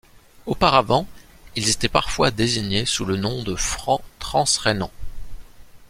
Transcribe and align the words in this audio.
Auparavant, 0.47 1.05
ils 1.55 1.69
étaient 1.69 1.87
parfois 1.87 2.31
désignés 2.31 2.85
sous 2.87 3.05
le 3.05 3.17
nom 3.17 3.43
de 3.43 3.55
Francs 3.55 4.01
transrhénans. 4.17 4.89